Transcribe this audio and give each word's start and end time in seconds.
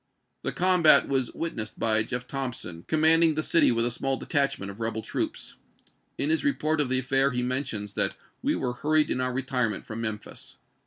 The 0.41 0.49
chap.xix. 0.49 0.57
combat 0.59 1.07
was 1.07 1.31
witnessed 1.35 1.77
by 1.77 2.01
Jeff. 2.01 2.25
Thompson, 2.25 2.85
com 2.87 3.01
manding 3.01 3.35
the 3.35 3.43
city 3.43 3.71
with 3.71 3.85
a 3.85 3.91
small 3.91 4.17
detachment 4.17 4.71
of 4.71 4.79
rebel 4.79 5.03
troops. 5.03 5.53
In 6.17 6.31
his 6.31 6.43
report 6.43 6.81
of 6.81 6.89
the 6.89 6.97
affair 6.97 7.29
he 7.29 7.43
mentions 7.43 7.93
that 7.93 8.15
"we 8.41 8.55
were 8.55 8.73
hurried 8.73 9.11
in 9.11 9.21
our 9.21 9.31
retirement 9.31 9.85
from 9.85 10.01
Mem 10.01 10.17
phis." 10.17 10.57